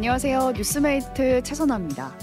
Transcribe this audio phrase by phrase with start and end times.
[0.00, 0.52] 안녕하세요.
[0.56, 2.14] 뉴스메이트 최선아입니다.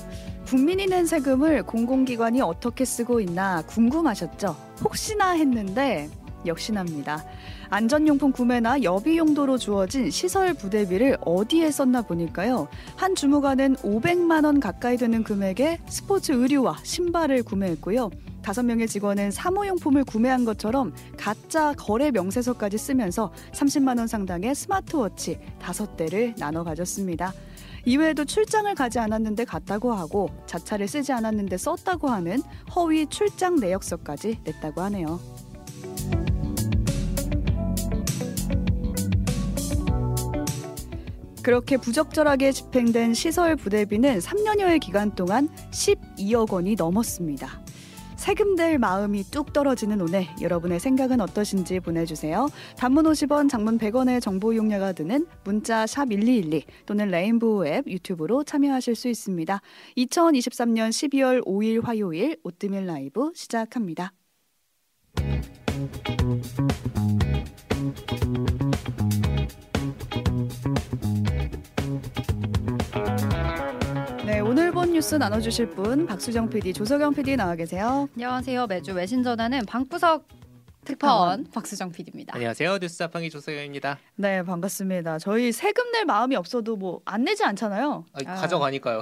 [0.47, 4.55] 국민이 낸 세금을 공공기관이 어떻게 쓰고 있나 궁금하셨죠?
[4.83, 6.09] 혹시나 했는데
[6.43, 7.23] 역시납니다.
[7.69, 12.67] 안전용품 구매나 여비 용도로 주어진 시설 부대비를 어디에 썼나 보니까요.
[12.95, 18.09] 한 주무관은 500만 원 가까이 되는 금액의 스포츠 의류와 신발을 구매했고요.
[18.41, 25.95] 다섯 명의 직원은 사무용품을 구매한 것처럼 가짜 거래 명세서까지 쓰면서 30만 원 상당의 스마트워치 다섯
[25.95, 27.33] 대를 나눠 가졌습니다.
[27.85, 32.41] 이외에도 출장을 가지 않았는데 갔다고 하고 자차를 쓰지 않았는데 썼다고 하는
[32.75, 35.19] 허위 출장 내역서까지 냈다고 하네요.
[41.47, 47.61] 그렇게 부적절하게 집행된 시설 부대비는 3년여의 기간 동안 12억 원이 넘었습니다.
[48.17, 52.49] 세금 낼 마음이 뚝 떨어지는 오늘 여러분의 생각은 어떠신지 보내주세요.
[52.75, 59.07] 단문 50원, 장문 100원의 정보 이용료가 드는 문자 샵1212 또는 레인보우 앱 유튜브로 참여하실 수
[59.07, 59.61] 있습니다.
[59.97, 64.11] 2023년 12월 5일 화요일 오뜨밀 라이브 시작합니다.
[74.97, 78.09] 뉴스 나눠주실 분 박수정 PD, 조석영 PD 나와 계세요.
[78.15, 78.65] 안녕하세요.
[78.65, 80.25] 매주 외신 전하는 방구석
[80.87, 82.33] 특파원 박수정 PD입니다.
[82.35, 82.77] 안녕하세요.
[82.79, 83.97] 뉴스 자판기 조세경입니다.
[84.15, 85.19] 네, 반갑습니다.
[85.19, 88.05] 저희 세금 낼 마음이 없어도 뭐 안 내지 않잖아요.
[88.13, 88.35] 아, 아.
[88.41, 89.01] 가져가니까요.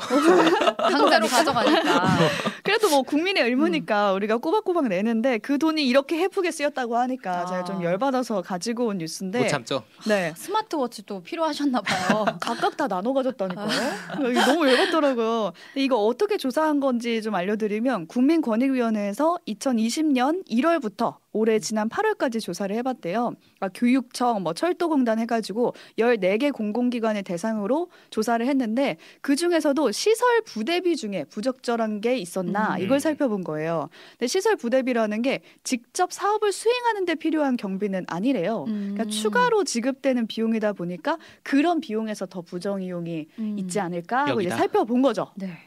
[0.77, 2.17] 강제로 가져가니까.
[2.63, 7.45] 그래도 뭐 국민의 의무니까 우리가 꼬박꼬박 내는데 그 돈이 이렇게 해프게 쓰였다고 하니까 아.
[7.45, 9.83] 제가 좀 열받아서 가지고 온 뉴스인데 못 참죠.
[10.07, 10.33] 네.
[10.37, 12.25] 스마트워치도 필요하셨나 봐요.
[12.41, 14.29] 각각 다 나눠 가졌다니까요.
[14.29, 15.51] 이게 너무 열받더라고요.
[15.75, 23.33] 이거 어떻게 조사한 건지 좀 알려드리면 국민권익위원회에서 2020년 1월부터 올해 지난 8월까지 조사를 해봤대요.
[23.57, 31.25] 그러니까 교육청, 뭐 철도공단 해가지고 14개 공공기관을 대상으로 조사를 했는데 그 중에서도 시설 부대비 중에
[31.25, 32.81] 부적절한 게 있었나 음.
[32.81, 33.89] 이걸 살펴본 거예요.
[34.11, 38.63] 근데 시설 부대비라는 게 직접 사업을 수행하는 데 필요한 경비는 아니래요.
[38.63, 39.09] 그러니까 음.
[39.09, 43.59] 추가로 지급되는 비용이다 보니까 그런 비용에서 더 부정 이용이 음.
[43.59, 44.51] 있지 않을까 하고 이제.
[44.51, 45.31] 살펴본 거죠.
[45.35, 45.57] 네.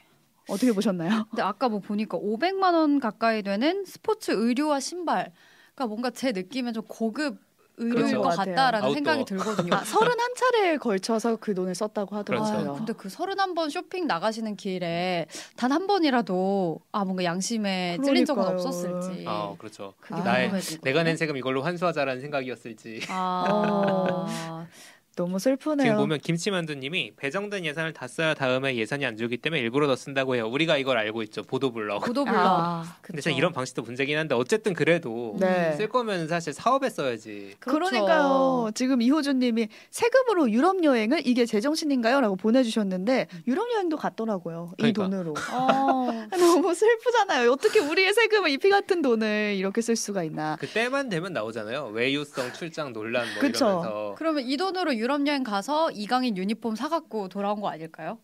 [0.48, 1.26] 어떻게 보셨나요?
[1.28, 5.30] 근데 아까 뭐 보니까 500만 원 가까이 되는 스포츠 의류와 신발.
[5.78, 7.38] 그러니까 뭔가 제 느낌엔 좀 고급
[7.80, 8.22] 의류일 그렇죠.
[8.22, 8.56] 것 같아요.
[8.56, 8.94] 같다라는 아웃도어.
[8.94, 9.72] 생각이 들거든요.
[9.76, 12.50] 아, 31차례에 걸쳐서 그 돈을 썼다고 하더라고요.
[12.52, 12.70] 그렇죠.
[12.72, 18.24] 아, 근데 그 서른 한번 쇼핑 나가시는 길에 단 한 번이라도 아 뭔가 양심에 찔린
[18.24, 18.68] 적은 그러니까요.
[18.68, 19.24] 없었을지.
[19.28, 19.94] 아, 그렇죠.
[20.00, 20.24] 그게 아.
[20.24, 20.50] 나의.
[20.82, 23.02] 내가 낸 세금 이걸로 환수하자라는 생각이었을지.
[23.10, 24.26] 아,
[25.18, 25.82] 너무 슬프네요.
[25.84, 30.36] 지금 보면 김치만두님이 배정된 예산을 다 써야 다음에 예산이 안 주기 때문에 일부러 더 쓴다고
[30.36, 30.46] 해요.
[30.48, 31.42] 우리가 이걸 알고 있죠.
[31.42, 32.04] 보도블럭.
[32.04, 32.38] 고도블럭.
[32.40, 35.72] 아, 근데 참 이런 방식도 문제긴 한데 어쨌든 그래도 네.
[35.76, 37.56] 쓸 거면 사실 사업에 써야지.
[37.58, 37.90] 그렇죠.
[37.90, 38.70] 그러니까요.
[38.76, 44.70] 지금 이호준님이 세금으로 유럽 여행을 이게 제정신인가요?라고 보내주셨는데 유럽 여행도 갔더라고요.
[44.74, 45.02] 이 그러니까.
[45.02, 45.34] 돈으로.
[45.52, 46.28] 어.
[46.38, 47.50] 너무 슬프잖아요.
[47.50, 50.56] 어떻게 우리의 세금을 이 피 같은 돈을 이렇게 쓸 수가 있나?
[50.60, 51.86] 그 때만 되면 나오잖아요.
[51.92, 53.64] 외유성 출장 논란 뭐 그쵸.
[53.66, 54.14] 이러면서.
[54.16, 58.18] 그러면 이 돈으로 유럽 여행 가서 이강인 유니폼 사갖고 돌아온 거 아닐까요?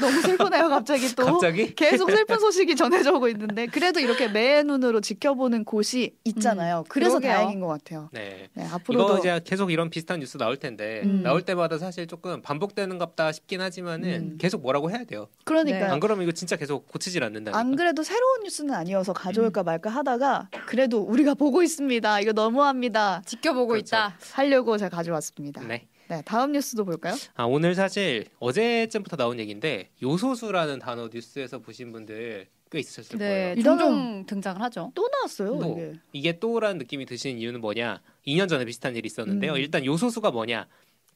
[0.00, 0.68] 너무 슬프네요.
[0.68, 1.24] 갑자기 또.
[1.24, 6.78] 갑자기 계속 슬픈 소식이 전해져 오고 있는데 그래도 이렇게 매의 눈으로 지켜보는 곳이 있잖아요.
[6.78, 7.32] 음, 그래서 그러게요.
[7.32, 8.08] 다행인 것 같아요.
[8.12, 8.48] 네.
[8.54, 11.22] 네, 이거 앞으로도 이제 계속 이런 비슷한 뉴스 나올 텐데 음.
[11.22, 14.38] 나올 때마다 사실 조금 반복되는 갑다 싶긴 하지만은 음.
[14.38, 15.28] 계속 뭐라고 해야 돼요.
[15.44, 15.92] 그러니까요.
[15.92, 17.58] 안 그러면 이거 진짜 계속 고치질 않는다니까.
[17.58, 22.20] 안 그래도 새로운 뉴스는 아니어서 가져올까 말까 하다가 그래도 우리가 보고 있습니다.
[22.20, 23.22] 이거 너무합니다.
[23.26, 23.84] 지켜보고 그렇죠.
[23.96, 24.16] 있다.
[24.32, 25.62] 하려고 제가 가져왔습니다.
[25.62, 25.86] 네.
[26.08, 27.14] 네, 다음 뉴스도 볼까요?
[27.34, 33.62] 아 오늘 사실 어제쯤부터 나온 얘기인데 요소수라는 단어 뉴스에서 보신 분들 꽤 있으셨을 네, 거예요.
[33.62, 34.90] 종종 등장을 하죠.
[34.94, 35.58] 또 나왔어요.
[35.58, 35.92] 또 이게.
[36.12, 38.02] 이게 또라는 느낌이 드시는 이유는 뭐냐?
[38.26, 39.52] 2년 전에 비슷한 일이 있었는데요.
[39.52, 39.56] 음.
[39.58, 40.66] 일단 요소수가 뭐냐?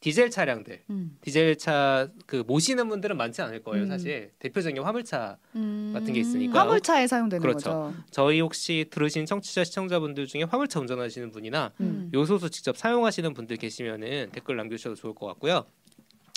[0.01, 1.17] 디젤 차량들, 음.
[1.23, 3.85] 디젤 차 그 모시는 분들은 많지 않을 거예요.
[3.85, 3.89] 음.
[3.89, 5.39] 사실 대표적인 게 화물차.
[5.57, 5.91] 음.
[5.95, 6.61] 같은 게 있으니까.
[6.61, 7.71] 화물차에 사용되는 그렇죠.
[7.71, 7.95] 거죠.
[8.11, 12.11] 저희 혹시 들으신 청취자 시청자분들 중에 화물차 운전하시는 분이나 음.
[12.15, 15.65] 요소수 직접 사용하시는 분들 계시면은 댓글 남겨주셔도 좋을 것 같고요.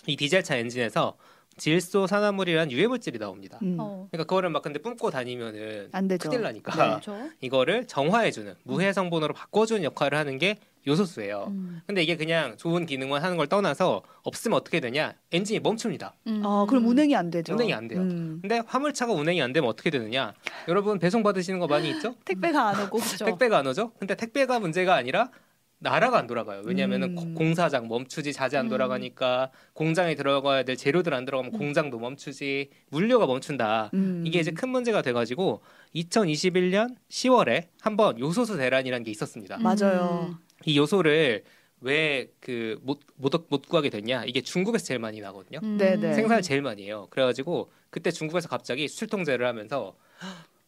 [0.08, 1.18] 이 디젤 차 엔진에서
[1.58, 3.60] 질소 산화물이란 유해 물질이 나옵니다.
[3.62, 3.76] 음.
[3.78, 4.08] 어.
[4.10, 6.30] 그러니까 그거를 막 근데 뿜고 다니면은 안 되죠.
[6.30, 6.90] 큰일 나니까 네.
[6.90, 7.30] 그렇죠.
[7.42, 11.46] 이거를 정화해주는 무해 성분으로 바꿔주는 역할을 하는 게 요소수예요.
[11.50, 11.82] 음.
[11.86, 15.14] 근데 이게 그냥 좋은 기능만 하는 걸 떠나서 없으면 어떻게 되냐?
[15.32, 16.16] 엔진이 멈춥니다.
[16.28, 16.42] 음.
[16.46, 17.54] 아, 그럼 운행이 안 되죠.
[17.54, 18.02] 운행이 안 돼요.
[18.02, 18.40] 음.
[18.42, 20.34] 근데 화물차가 운행이 안 되면 어떻게 되느냐?
[20.68, 22.16] 여러분 배송 받으시는 거 많이 있죠?
[22.26, 23.00] 택배가 안 오고.
[23.00, 23.26] 그렇죠.
[23.26, 23.92] 택배가 안 오죠?
[24.00, 25.30] 근데 택배가 문제가 아니라
[25.84, 26.62] 나라가 안 돌아가요.
[26.64, 27.34] 왜냐하면 음.
[27.34, 28.70] 공사장 멈추지 자재 안 음.
[28.70, 33.90] 돌아가니까 공장에 들어가야 될 재료들 안 들어가면 공장도 멈추지 물류가 멈춘다.
[33.96, 34.24] 음.
[34.26, 35.62] 이게 이제 큰 문제가 돼가지고
[35.96, 39.58] 2021년 10월에 한번 요소수 대란이라는 게 있었습니다.
[39.58, 39.64] 음.
[39.64, 40.38] 맞아요.
[40.66, 41.44] 이 요소를
[41.82, 44.26] 왜그못못 못 구하게 됐냐?
[44.26, 45.60] 이게 중국에서 제일 많이 나거든요.
[45.64, 45.78] 음.
[45.78, 46.14] 네네.
[46.14, 47.08] 생산을 제일 많이 해요.
[47.10, 49.96] 그래가지고 그때 중국에서 갑자기 수출 통제를 하면서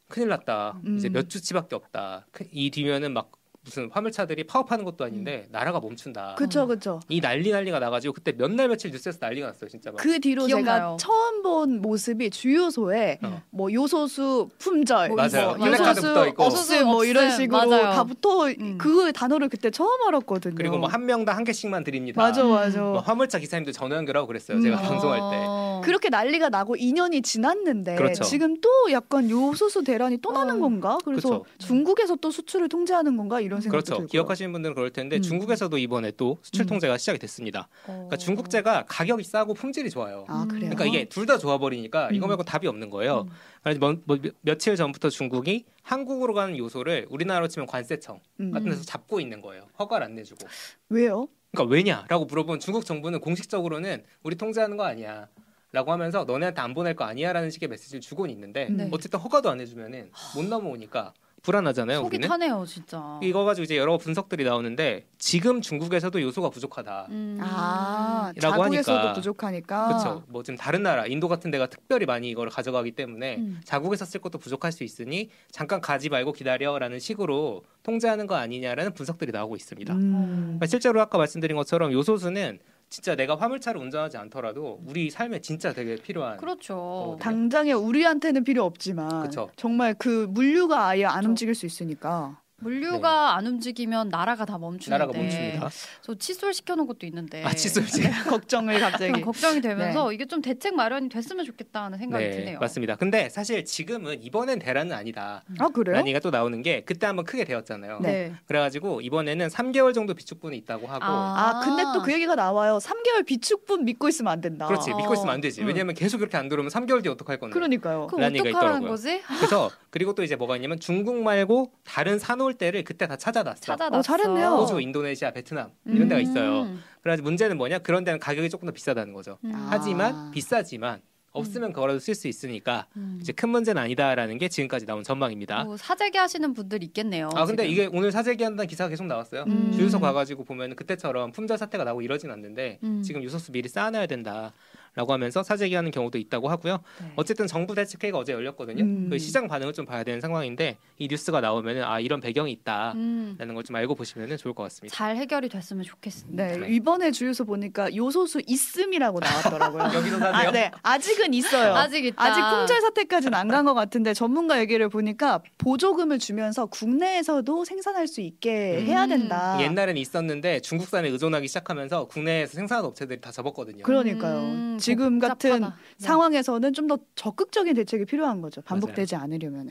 [0.07, 0.79] 큰일 났다.
[0.97, 1.13] 이제 음.
[1.13, 2.27] 몇 주치밖에 없다.
[2.31, 3.31] 그- 이 뒤면은 막
[3.65, 6.35] 무슨 화물차들이 파업하는 것도 아닌데 나라가 멈춘다.
[6.37, 6.99] 그쵸 그쵸.
[7.07, 9.69] 이 난리 난리가 나가지고 그때 몇 날 며칠 뉴스에서 난리가 났어요.
[9.69, 9.97] 진짜 막.
[9.97, 10.97] 그 뒤로 기억나요.
[10.97, 13.41] 제가 처음 본 모습이 주유소에 어.
[13.51, 15.55] 뭐 요소수 품절, 뭐 맞아요.
[15.55, 16.43] 뭐 플래카드 요소수 있고.
[16.43, 17.37] 없음 뭐 이런 없음.
[17.39, 17.83] 식으로 맞아요.
[17.93, 18.77] 다 붙어 음.
[18.77, 20.55] 그 단어를 그때 처음 알았거든요.
[20.55, 22.21] 그리고 뭐 한 명당 한 개씩만 드립니다.
[22.21, 22.79] 맞아 맞아.
[22.81, 24.61] 뭐 화물차 기사님도 전화 연결하고 그랬어요.
[24.61, 24.83] 제가 음.
[24.83, 25.43] 방송할 때.
[25.47, 25.81] 어.
[25.83, 28.23] 그렇게 난리가 나고 2년이 지났는데 그렇죠.
[28.23, 30.59] 지금 또 약간 요소수 대란이 또 나는 어.
[30.59, 30.97] 건가?
[31.03, 31.45] 그래서 그렇죠.
[31.57, 33.93] 중국에서 또 수출을 통제하는 건가 이런 생각도 그렇죠.
[33.95, 34.07] 들고요.
[34.07, 35.21] 기억하시는 분들은 그럴 텐데 음.
[35.21, 36.67] 중국에서도 이번에 또 수출 음.
[36.67, 37.67] 통제가 시작이 됐습니다.
[37.83, 37.93] 어.
[37.93, 40.25] 그러니까 중국제가 가격이 싸고 품질이 좋아요.
[40.27, 40.69] 아 그래요.
[40.71, 42.29] 그러니까 이게 둘 다 좋아 버리니까 이거 음.
[42.29, 43.21] 말고 답이 없는 거예요.
[43.27, 43.29] 음.
[43.63, 48.51] 그래서 뭐, 뭐 며- 며칠 전부터 중국이 한국으로 가는 요소를 우리나라로 치면 관세청 음.
[48.51, 49.67] 같은 데서 잡고 있는 거예요.
[49.79, 50.45] 허가를 안 내주고.
[50.89, 51.27] 왜요?
[51.51, 55.27] 그러니까 왜냐라고 물어보면 중국 정부는 공식적으로는 우리 통제하는 거 아니야.
[55.71, 58.89] 라고 하면서 너네한테 안 보낼 거 아니야라는 식의 메시지를 주고는 있는데 네.
[58.91, 61.97] 어쨌든 허가도 안 해주면은 못 넘어오니까 불안하잖아요.
[61.99, 63.19] 속이 우리는 타네요, 진짜.
[63.21, 67.07] 이거 가지고 이제 여러 분석들이 나오는데 지금 중국에서도 요소가 부족하다.
[67.09, 67.37] 음.
[67.41, 69.13] 아 라고 자국에서도 하니까.
[69.13, 69.87] 부족하니까.
[69.87, 70.23] 그렇죠.
[70.29, 73.61] 뭐 지금 다른 나라 인도 같은 데가 특별히 많이 이걸 가져가기 때문에 음.
[73.65, 79.33] 자국에서 쓸 것도 부족할 수 있으니 잠깐 가지 말고 기다려라는 식으로 통제하는 거 아니냐라는 분석들이
[79.33, 79.93] 나오고 있습니다.
[79.93, 80.41] 음.
[80.43, 82.59] 그러니까 실제로 아까 말씀드린 것처럼 요소수는
[82.93, 86.75] 진짜 내가 화물차를 운전하지 않더라도 우리 삶에 진짜 되게 필요한 그렇죠.
[86.77, 89.49] 어, 당장에 우리한테는 필요 없지만 그쵸.
[89.55, 91.29] 정말 그 물류가 아예 안 그쵸.
[91.29, 92.39] 움직일 수 있으니까.
[92.63, 94.89] 물류가 안 움직이면 나라가 다 멈추는데.
[95.03, 95.69] 나라가 멈춥니다.
[96.01, 97.43] 저 칫솔 시켜놓은 것도 있는데.
[97.43, 98.01] 아 칫솔지.
[98.29, 99.11] 걱정을 갑자기.
[99.13, 102.59] 좀 걱정이 되면서 이게 좀 대책 마련이 됐으면 좋겠다는 생각이 네, 드네요.
[102.59, 102.95] 맞습니다.
[102.95, 105.43] 근데 사실 지금은 이번엔 대란은 아니다.
[105.59, 105.97] 아 그래요?
[105.99, 107.99] 얘기가 또 나오는 게 그때 한번 크게 되었잖아요.
[108.01, 108.33] 네.
[108.47, 112.79] 그래가지고 이번에는 3개월 정도 비축분이 있다고 하고 아 근데 또 그 얘기가 나와요.
[112.81, 114.67] 3개월 비축분 믿고 있으면 안 된다.
[114.67, 114.97] 그렇지 어.
[114.97, 115.61] 믿고 있으면 안 되지.
[115.61, 115.67] 음.
[115.67, 117.53] 왜냐면 계속 이렇게 안 들어오면 3개월 뒤에 어떡할 건데.
[117.53, 118.07] 그러니까요.
[118.07, 118.87] 그럼 어떡하라는.
[118.89, 119.21] 거지?
[119.37, 123.59] 그래서 그리고 또 이제 뭐가 있냐면 중국 말고 다른 사 놓을 때를 그때 다 찾아놨어.
[123.59, 123.99] 찾아놨어.
[123.99, 124.47] 어, 잘했네요.
[124.49, 126.63] 호주, 인도네시아, 베트남 이런 데가 있어요.
[126.63, 126.83] 음.
[127.01, 127.79] 그래가지고 문제는 뭐냐?
[127.79, 129.37] 그런 데는 가격이 조금 더 비싸다는 거죠.
[129.43, 129.51] 음.
[129.53, 129.67] 아.
[129.71, 131.01] 하지만 비싸지만
[131.31, 133.17] 없으면 그거라도 쓸 수 있으니까 음.
[133.19, 135.63] 이제 큰 문제는 아니다라는 게 지금까지 나온 전망입니다.
[135.63, 137.29] 뭐 사재기 하시는 분들 있겠네요.
[137.33, 137.71] 아 근데 지금.
[137.71, 139.45] 이게 오늘 사재기 한다는 기사가 계속 나왔어요.
[139.47, 139.71] 음.
[139.73, 143.01] 주유소 가가지고 보면 그때처럼 품절 사태가 나고 이러진 않는데 음.
[143.01, 144.53] 지금 유소수 미리 쌓아놔야 된다
[144.95, 146.79] 라고 하면서 사재기하는 경우도 있다고 하고요.
[147.01, 147.11] 네.
[147.15, 148.83] 어쨌든 정부 대책회의가 어제 열렸거든요.
[148.83, 149.07] 음.
[149.09, 152.95] 그 시장 반응을 좀 봐야 되는 상황인데 이 뉴스가 나오면은 아 이런 배경이 있다라는
[153.39, 153.53] 음.
[153.55, 154.95] 걸좀 알고 보시면 좋을 것 같습니다.
[154.95, 156.45] 잘 해결이 됐으면 좋겠습니다.
[156.45, 156.67] 네, 네.
[156.75, 159.83] 이번에 주유소 보니까 요소수 있음이라고 나왔더라고요.
[159.97, 160.49] 여기도 사세요?
[160.49, 161.73] 아, 네, 아직은 있어요.
[161.73, 162.23] 아직 있다.
[162.23, 168.19] 아직 품절 사태까지는 안 간 것 같은데 전문가 얘기를 보니까 보조금을 주면서 국내에서도 생산할 수
[168.21, 168.85] 있게 음.
[168.87, 169.57] 해야 된다.
[169.61, 173.83] 옛날에는 있었는데 중국산에 의존하기 시작하면서 국내에서 생산하는 업체들이 다 접었거든요.
[173.83, 174.77] 그러니까요.
[174.91, 175.75] 음, 지금 같은 복잡하다.
[175.97, 176.05] 네.
[176.05, 178.61] 상황에서는 좀 더 적극적인 대책이 필요한 거죠.
[178.61, 179.69] 반복되지 않으려면.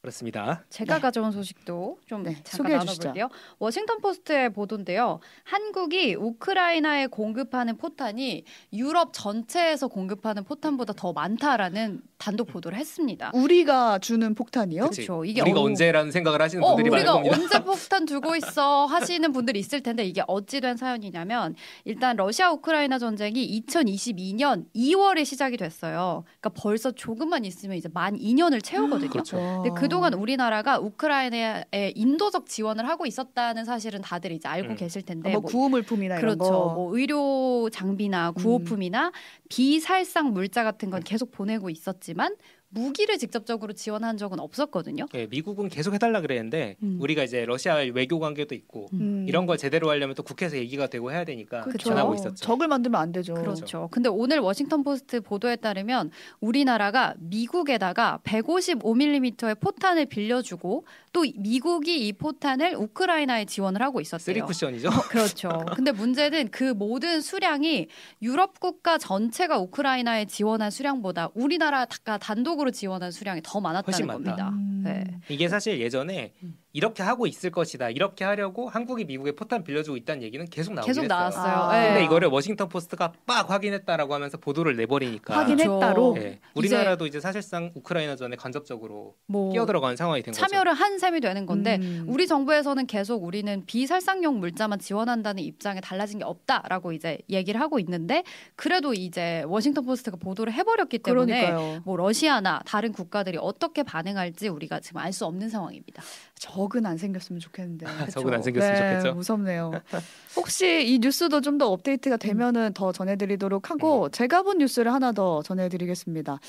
[0.00, 0.64] 그렇습니다.
[0.70, 1.00] 제가 네.
[1.00, 3.08] 가져온 소식도 좀 네, 잠깐 소개해 주시죠.
[3.08, 3.28] 나눠볼게요.
[3.58, 5.20] 워싱턴 포스트의 보도인데요.
[5.44, 13.30] 한국이 우크라이나에 공급하는 포탄이 유럽 전체에서 공급하는 포탄보다 더 많다라는 단독 보도를 했습니다.
[13.34, 14.88] 우리가 주는 폭탄이요?
[14.88, 15.24] 그렇죠.
[15.26, 17.36] 이게 우리가 어- 언제라는 생각을 하시는 어, 분들이 많을 우리가 겁니다.
[17.36, 21.54] 언제 폭탄 두고 있어 하시는 분들이 있을 텐데 이게 어찌 된 사연이냐면
[21.84, 26.24] 일단 러시아 우크라이나 전쟁이 2022년 2월에 시작이 됐어요.
[26.40, 29.10] 그러니까 벌써 조금만 있으면 이제 만 2년을 채우거든요.
[29.10, 29.36] 그렇죠.
[29.62, 34.76] 근데 그 동안 우리나라가 우크라이나에 인도적 지원을 하고 있었다는 사실은 다들 이제 알고 음.
[34.76, 36.38] 계실 텐데 뭐 뭐 구호물품이나 그렇죠.
[36.38, 36.72] 거.
[36.74, 39.12] 뭐 의료 장비나 구호품이나
[39.48, 42.36] 비살상 물자 같은 건 계속 보내고 있었지만
[42.70, 45.06] 무기를 직접적으로 지원한 적은 없었거든요.
[45.14, 46.98] 예, 미국은 계속 해달라 그랬는데 음.
[47.00, 49.26] 우리가 이제 러시아 외교 관계도 있고 음.
[49.28, 51.88] 이런 걸 제대로 하려면 또 국회에서 얘기가 되고 해야 되니까 그렇죠.
[51.88, 52.36] 안 하고 있었죠.
[52.36, 53.34] 적을 만들면 안 되죠.
[53.34, 53.88] 그렇죠.
[53.90, 62.76] 근데 오늘 워싱턴 포스트 보도에 따르면 우리나라가 미국에다가 155mm의 포탄을 빌려주고 또 미국이 이 포탄을
[62.76, 64.24] 우크라이나에 지원을 하고 있었대요.
[64.24, 64.90] 쓰리 쿠션이죠.
[65.08, 65.48] 그렇죠.
[65.74, 67.88] 근데 문제는 그 모든 수량이
[68.22, 74.06] 유럽 국가 전체가 우크라이나에 지원한 수량보다 우리나라가 단독 으로 지원한 수량이 더 많았다는.
[74.06, 74.50] 겁니다.
[74.50, 74.82] 음.
[74.84, 75.04] 네.
[75.28, 76.58] 이게 사실 예전에 음.
[76.72, 77.90] 이렇게 하고 있을 것이다.
[77.90, 81.18] 이렇게 하려고 한국이 미국에 포탄 빌려주고 있다는 얘기는 계속 나오긴 계속 했어요.
[81.18, 81.52] 나왔어요.
[81.52, 81.72] 아.
[81.80, 81.88] 네.
[81.88, 86.16] 근데 이거를 워싱턴 포스트가 빡 확인했다라고 하면서 보도를 내버리니까 확인했다로.
[86.18, 90.46] 예, 우리나라도 이제 사실상 우크라이나 전에 간접적으로 뭐 끼어들어가는 상황이 된 거죠.
[90.46, 92.04] 참여를 한 셈이 되는 건데 음.
[92.08, 98.22] 우리 정부에서는 계속 우리는 비살상용 물자만 지원한다는 입장에 달라진 게 없다라고 이제 얘기를 하고 있는데
[98.54, 101.82] 그래도 이제 워싱턴 포스트가 보도를 해버렸기 때문에 그러니까요.
[101.84, 106.04] 뭐 러시아나 다른 국가들이 어떻게 반응할지 우리가 지금 알 수 없는 상황입니다.
[106.40, 107.86] 적은 안 생겼으면 좋겠는데.
[108.10, 108.42] 적은 안?
[108.42, 109.14] 생겼으면 네, 좋겠죠.
[109.14, 109.72] 무섭네요.
[110.36, 115.42] 혹시 이 뉴스도 좀 더 업데이트가 되면은 더 전해드리도록 하고 제가 본 뉴스를 하나 더
[115.42, 116.40] 전해드리겠습니다.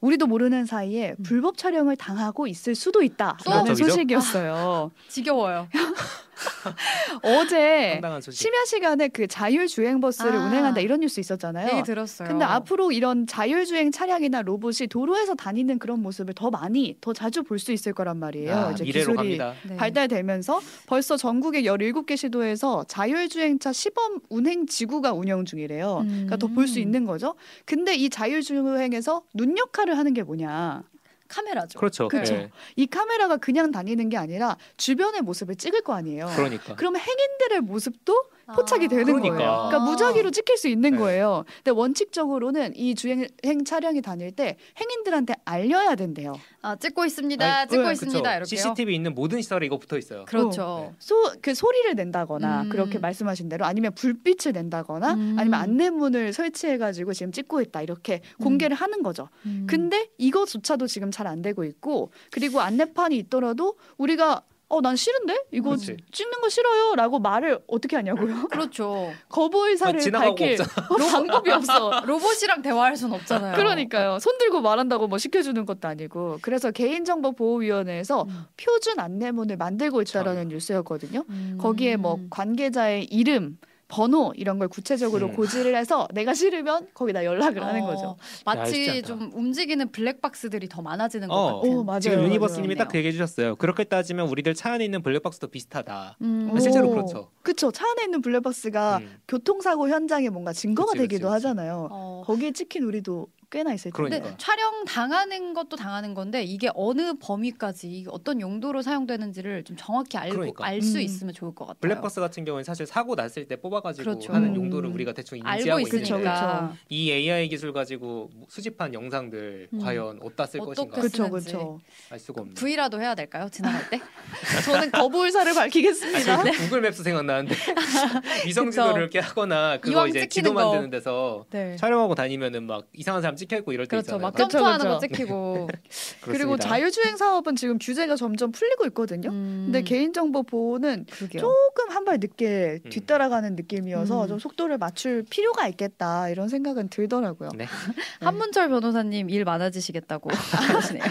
[0.00, 1.22] 우리도 모르는 사이에 음.
[1.22, 3.74] 불법 촬영을 당하고 있을 수도 있다라는 또?
[3.74, 4.90] 소식이었어요.
[5.08, 5.68] 지겨워요.
[7.22, 8.40] 어제 상당한 소식.
[8.42, 10.46] 심야 시간에 그 자율주행 버스를 아.
[10.46, 11.70] 운행한다 이런 뉴스 있었잖아요.
[11.70, 12.28] 얘기 들었어요.
[12.28, 17.60] 근데 앞으로 이런 자율주행 차량이나 로봇이 도로에서 다니는 그런 모습을 더 많이 더 자주 볼
[17.60, 18.56] 수 있을 거란 말이에요.
[18.56, 19.52] 아, 이제 미래로 기술이 갑니다.
[19.68, 19.76] 네.
[19.76, 26.04] 발달되면서 벌써 전국의 17개 시도에서 자율주행차 시범 운행 지구가 운영 중이래요.
[26.08, 26.82] 그러니까 더 볼수 음.
[26.82, 27.34] 있는 거죠.
[27.66, 30.82] 근데 이 자율주행에서 눈 역할을 하는 게 뭐냐?
[31.30, 31.78] 카메라죠.
[31.78, 32.08] 그렇죠.
[32.08, 32.34] 그쵸.
[32.34, 32.50] 네.
[32.76, 36.26] 이 카메라가 그냥 다니는 게 아니라 주변의 모습을 찍을 거 아니에요.
[36.34, 36.74] 그러니까.
[36.74, 38.88] 그러면 행인들의 모습도 포착이 아.
[38.88, 39.36] 되는 그러니까.
[39.36, 39.50] 거예요.
[39.68, 40.96] 그러니까 무작위로 찍힐 수 있는 네.
[40.98, 41.44] 거예요.
[41.56, 43.26] 근데 원칙적으로는 이 주행
[43.64, 46.34] 차량이 다닐 때 행인들한테 알려야 된대요.
[46.62, 47.44] 아, 찍고 있습니다.
[47.44, 48.36] 아니, 찍고 네, 있습니다.
[48.36, 48.44] 이렇게요.
[48.44, 50.26] CCTV 있는 모든 시설에 이거 붙어 있어요.
[50.26, 50.94] 그렇죠.
[50.98, 52.68] 소, 그 소리를 낸다거나 음.
[52.68, 55.36] 그렇게 말씀하신 대로 아니면 불빛을 낸다거나 음.
[55.38, 59.28] 아니면 안내문을 설치해 가지고 지금 찍고 있다 이렇게 공개를 하는 거죠.
[59.46, 59.66] 음.
[59.68, 64.42] 근데 이거조차도 지금 잘 안 되고 있고 그리고 안내판이 있더라도 우리가
[64.72, 65.96] 어 난 싫은데 이거 그렇지.
[66.12, 68.46] 찍는 거 싫어요 라고 말을 어떻게 하냐고요?
[68.48, 69.12] 그렇죠.
[69.28, 70.56] 거부 의사를 아, 밝힐
[71.12, 72.00] 방법이 없어.
[72.06, 73.56] 로봇이랑 대화할 순 없잖아요.
[73.56, 74.18] 그러니까요.
[74.20, 76.38] 손 들고 말한다고 뭐 시켜주는 것도 아니고.
[76.40, 78.44] 그래서 개인정보보호위원회에서 음.
[78.56, 81.24] 표준 안내문을 만들고 있다라는 뉴스였거든요.
[81.28, 81.58] 음.
[81.60, 83.58] 거기에 뭐 관계자의 이름,
[83.90, 85.34] 번호 이런 걸 구체적으로 음.
[85.34, 88.16] 고지를 해서 내가 싫으면 거기다 연락을 하는 어, 거죠.
[88.44, 91.56] 마치 야, 좀 움직이는 블랙박스들이 더 많아지는 것 어.
[91.60, 91.74] 같은.
[91.76, 92.00] 오, 맞아요.
[92.00, 92.76] 지금 유니버스님이.
[92.76, 93.56] 딱 그 얘기해 주셨어요.
[93.56, 96.16] 그렇게 따지면 우리들 차 안에 있는 블랙박스도 비슷하다.
[96.22, 96.52] 음.
[96.54, 96.90] 아, 실제로 오.
[96.90, 97.30] 그렇죠.
[97.42, 97.70] 그쵸.
[97.70, 99.18] 차 안에 있는 블랙박스가 음.
[99.28, 101.46] 교통사고 현장에 뭔가 증거가 그치, 되기도 그치, 그치.
[101.48, 101.88] 하잖아요.
[101.90, 102.22] 어.
[102.26, 104.18] 거기에 찍힌 우리도 꽤나 있을 텐데.
[104.18, 104.36] 그러니까.
[104.38, 110.64] 촬영 당하는 것도 당하는 건데 이게 어느 범위까지 어떤 용도로 사용되는지를 좀 정확히 알고 그러니까.
[110.64, 111.02] 알수 음.
[111.02, 111.80] 있으면 좋을 것 같아요.
[111.80, 114.32] 블랙박스 같은 경우는 사실 사고 났을 때 뽑아가지고 그렇죠.
[114.32, 114.56] 하는 음.
[114.56, 116.74] 용도를 우리가 대충 인지하고 그쵸, 있는데 있으니까.
[116.88, 119.80] 이 AI 기술 가지고 수집한 영상들 음.
[119.80, 121.46] 과연 어디다 쓸 것인가 쓰는지.
[121.52, 121.80] 그쵸.
[122.10, 122.54] 알 수가 없네.
[122.54, 123.48] V라도 해야 될까요?
[123.50, 124.00] 지나갈 때?
[124.64, 126.32] 저는 거부 의사를 밝히겠습니다.
[126.40, 127.54] 아, 구글 맵스 생각나는데
[128.46, 129.00] 위성 지도를 그쵸.
[129.00, 130.64] 이렇게 하거나 그거 이제 지도 거.
[130.64, 131.74] 만드는 데서 네.
[131.76, 134.16] 촬영하고 다니면은 막 이상한 사람 찍혀 있고 이럴 때 그렇죠.
[134.16, 134.22] 있잖아요.
[134.22, 134.86] 막 점프하는.
[134.86, 135.68] 거 찍히고.
[136.22, 136.68] 그리고 그렇습니다.
[136.68, 139.30] 자율주행 사업은 지금 규제가 점점 풀리고 있거든요.
[139.30, 139.62] 음.
[139.66, 141.40] 근데 개인정보 보호는 그러게요.
[141.40, 142.90] 조금 한 발 늦게 음.
[142.90, 144.28] 뒤따라가는 느낌이어서 음.
[144.28, 147.50] 좀 속도를 맞출 필요가 있겠다 이런 생각은 들더라고요.
[147.56, 147.66] 네.
[148.20, 150.30] 한문철 변호사님 일 많아지시겠다고
[150.74, 151.04] 하시네요.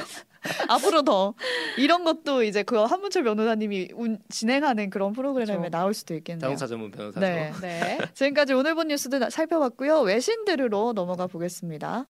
[0.70, 1.34] 앞으로 더
[1.78, 5.70] 이런 것도 이제 그 한문철 변호사님이 운- 진행하는 그런 프로그램에 그렇죠.
[5.70, 6.40] 나올 수도 있겠네요.
[6.42, 7.20] 자동차 전문 변호사죠.
[7.20, 7.52] 네.
[7.62, 7.98] 네.
[8.14, 10.00] 지금까지 오늘 본 뉴스들 살펴봤고요.
[10.02, 12.06] 외신 들으러 넘어가 보겠습니다.